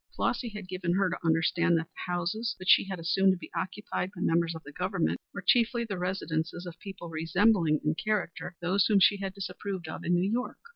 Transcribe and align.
Flossy 0.15 0.49
had 0.49 0.67
given 0.67 0.93
her 0.95 1.11
to 1.11 1.19
understand 1.23 1.77
that 1.77 1.85
the 1.85 2.11
houses 2.11 2.55
which 2.57 2.69
she 2.69 2.85
had 2.85 2.97
assumed 2.99 3.33
to 3.33 3.37
be 3.37 3.51
occupied 3.53 4.09
by 4.15 4.21
members 4.23 4.55
of 4.55 4.63
the 4.63 4.71
Government 4.71 5.21
were 5.31 5.43
chiefly 5.45 5.83
the 5.83 5.95
residences 5.99 6.65
of 6.65 6.79
people 6.79 7.07
resembling 7.09 7.79
in 7.83 7.93
character 7.93 8.55
those 8.63 8.87
whom 8.87 8.99
she 8.99 9.17
had 9.17 9.35
disapproved 9.35 9.87
of 9.87 10.03
in 10.03 10.15
New 10.15 10.27
York. 10.27 10.57